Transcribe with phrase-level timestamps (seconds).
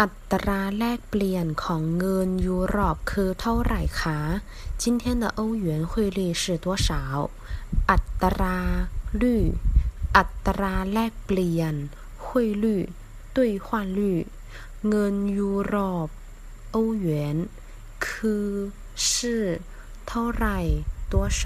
[0.00, 4.18] อัตราแลกเปลี่ยนของเงินยุโรปคือเท่าไหร่คะ
[4.82, 6.88] 今天的欧元汇率是多少
[7.90, 8.58] อัตรา
[9.22, 9.24] 率
[10.16, 11.74] อัตราแลกเปลี่ยน
[12.24, 12.26] 汇
[12.64, 12.66] 率
[13.36, 13.66] 兑换
[13.98, 14.00] 率
[14.88, 15.76] เงินยุโร
[16.06, 16.08] ป
[16.74, 17.08] 欧元
[18.06, 18.48] คือ
[19.10, 19.12] 是
[20.08, 20.58] เท่าไหร่
[21.12, 21.42] 多少